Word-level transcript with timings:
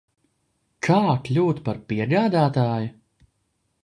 Kā 0.87 0.95
kļūt 1.27 1.61
par 1.67 1.79
piegādātāju? 1.93 2.89